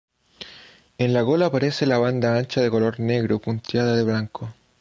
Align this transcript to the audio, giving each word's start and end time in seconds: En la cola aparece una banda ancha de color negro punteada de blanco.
En 0.97 1.13
la 1.13 1.23
cola 1.23 1.45
aparece 1.45 1.85
una 1.85 1.99
banda 1.99 2.35
ancha 2.35 2.59
de 2.59 2.71
color 2.71 2.99
negro 2.99 3.37
punteada 3.37 3.95
de 3.95 4.03
blanco. 4.03 4.51